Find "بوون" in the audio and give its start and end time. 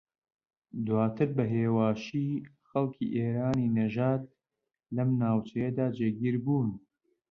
6.45-6.69